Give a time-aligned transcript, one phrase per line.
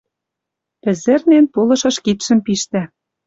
[0.81, 2.83] Пӹзӹрнен, пулышыш кидшӹм пиштӓ.